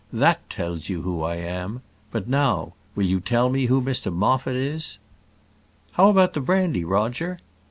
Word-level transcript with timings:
That 0.11 0.49
tells 0.49 0.89
you 0.89 1.03
who 1.03 1.21
I 1.21 1.35
am. 1.35 1.83
But 2.11 2.27
now, 2.27 2.73
will 2.95 3.03
you 3.05 3.19
tell 3.19 3.49
me 3.51 3.67
who 3.67 3.83
Mr 3.83 4.11
Moffat 4.11 4.55
is?" 4.55 4.97
"How 5.91 6.09
about 6.09 6.33
the 6.33 6.41
brandy, 6.41 6.83
Roger?" 6.83 7.37